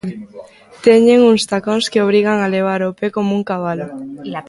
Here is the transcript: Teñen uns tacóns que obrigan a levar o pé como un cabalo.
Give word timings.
Teñen 0.85 1.19
uns 1.31 1.43
tacóns 1.51 1.85
que 1.91 2.03
obrigan 2.05 2.37
a 2.41 2.51
levar 2.55 2.81
o 2.89 2.91
pé 2.99 3.07
como 3.15 3.31
un 3.39 3.43
cabalo. 3.51 3.87